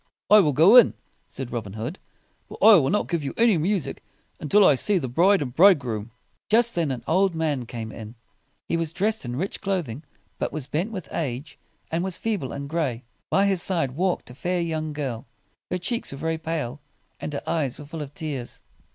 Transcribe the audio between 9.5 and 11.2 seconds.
clothing, but was bent with